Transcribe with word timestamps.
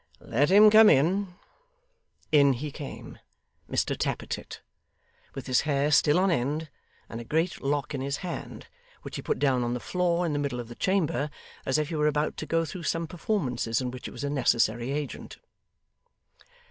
'Let 0.19 0.49
him 0.49 0.71
come 0.71 0.89
in.' 0.89 1.35
In 2.31 2.53
he 2.53 2.71
came 2.71 3.19
Mr 3.69 3.95
Tappertit; 3.95 4.61
with 5.35 5.45
his 5.45 5.61
hair 5.61 5.91
still 5.91 6.17
on 6.17 6.31
end, 6.31 6.71
and 7.07 7.21
a 7.21 7.23
great 7.23 7.61
lock 7.61 7.93
in 7.93 8.01
his 8.01 8.17
hand, 8.25 8.65
which 9.03 9.17
he 9.17 9.21
put 9.21 9.37
down 9.37 9.63
on 9.63 9.75
the 9.75 9.79
floor 9.79 10.25
in 10.25 10.33
the 10.33 10.39
middle 10.39 10.59
of 10.59 10.69
the 10.69 10.73
chamber 10.75 11.29
as 11.67 11.77
if 11.77 11.89
he 11.89 11.95
were 11.97 12.07
about 12.07 12.35
to 12.37 12.47
go 12.47 12.65
through 12.65 12.81
some 12.81 13.05
performances 13.05 13.79
in 13.79 13.91
which 13.91 14.07
it 14.07 14.11
was 14.11 14.23
a 14.23 14.29
necessary 14.31 14.89
agent. 14.89 15.37